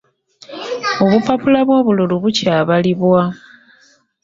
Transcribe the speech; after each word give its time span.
Obupapula 1.03 1.59
bw'obululu 1.67 2.15
bukyabalibwa.. 2.23 3.21